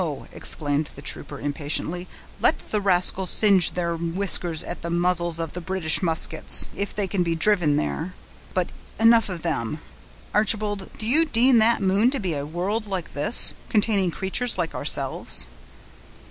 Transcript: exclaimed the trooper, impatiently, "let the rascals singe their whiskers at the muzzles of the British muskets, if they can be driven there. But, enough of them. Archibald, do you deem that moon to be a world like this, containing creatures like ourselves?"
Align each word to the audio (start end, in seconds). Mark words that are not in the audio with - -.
exclaimed 0.31 0.89
the 0.95 1.01
trooper, 1.03 1.39
impatiently, 1.39 2.07
"let 2.39 2.57
the 2.71 2.81
rascals 2.81 3.29
singe 3.29 3.73
their 3.73 3.95
whiskers 3.95 4.63
at 4.63 4.81
the 4.81 4.89
muzzles 4.89 5.37
of 5.37 5.53
the 5.53 5.61
British 5.61 6.01
muskets, 6.01 6.67
if 6.75 6.91
they 6.95 7.07
can 7.07 7.21
be 7.21 7.35
driven 7.35 7.75
there. 7.75 8.15
But, 8.55 8.71
enough 8.99 9.29
of 9.29 9.43
them. 9.43 9.77
Archibald, 10.33 10.89
do 10.97 11.05
you 11.05 11.25
deem 11.25 11.59
that 11.59 11.83
moon 11.83 12.09
to 12.09 12.19
be 12.19 12.33
a 12.33 12.47
world 12.47 12.87
like 12.87 13.13
this, 13.13 13.53
containing 13.69 14.09
creatures 14.09 14.57
like 14.57 14.73
ourselves?" 14.73 15.45